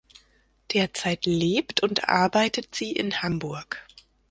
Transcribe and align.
Derzeit 0.73 1.27
lebt 1.27 1.83
und 1.83 2.09
arbeitet 2.09 2.73
sie 2.73 2.91
in 2.91 3.21
Hamburg. 3.21 3.85